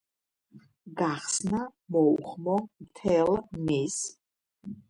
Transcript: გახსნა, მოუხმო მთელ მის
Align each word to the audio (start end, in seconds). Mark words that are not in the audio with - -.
გახსნა, 0.99 1.59
მოუხმო 1.95 2.57
მთელ 2.79 3.29
მის 3.69 4.01